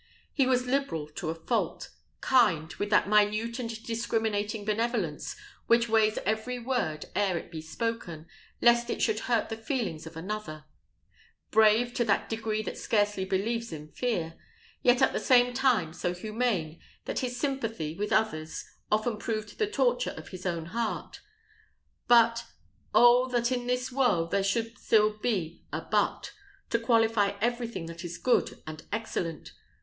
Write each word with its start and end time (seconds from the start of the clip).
He 0.33 0.47
was 0.47 0.65
liberal 0.65 1.09
to 1.09 1.29
a 1.29 1.35
fault; 1.35 1.91
kind, 2.21 2.73
with 2.79 2.89
that 2.89 3.07
minute 3.07 3.59
and 3.59 3.83
discriminating 3.85 4.65
benevolence 4.65 5.35
which 5.67 5.87
weighs 5.87 6.17
every 6.25 6.57
word 6.57 7.05
ere 7.15 7.37
it 7.37 7.51
be 7.51 7.61
spoken, 7.61 8.25
lest 8.63 8.89
it 8.89 8.99
should 8.99 9.19
hurt 9.19 9.49
the 9.49 9.55
feelings 9.57 10.07
of 10.07 10.17
another; 10.17 10.65
brave, 11.51 11.93
to 11.93 12.03
that 12.03 12.29
degree 12.29 12.63
that 12.63 12.79
scarcely 12.79 13.25
believes 13.25 13.71
in 13.71 13.89
fear, 13.89 14.33
yet 14.81 15.03
at 15.03 15.13
the 15.13 15.19
same 15.19 15.53
time 15.53 15.93
so 15.93 16.15
humane, 16.15 16.79
that 17.05 17.19
his 17.19 17.39
sympathy 17.39 17.93
with 17.93 18.11
others 18.11 18.65
often 18.91 19.17
proved 19.19 19.59
the 19.59 19.67
torture 19.69 20.15
of 20.17 20.29
his 20.29 20.47
own 20.47 20.65
heart; 20.73 21.21
but 22.07 22.45
Oh! 22.95 23.27
that 23.29 23.51
in 23.51 23.67
this 23.67 23.91
world 23.91 24.31
there 24.31 24.41
should 24.43 24.79
still 24.79 25.19
be 25.19 25.63
a 25.71 25.79
but, 25.81 26.33
to 26.71 26.79
qualify 26.79 27.33
everything 27.39 27.85
that 27.85 28.03
is 28.03 28.17
good 28.17 28.63
and 28.65 28.81
excellent! 28.91 29.51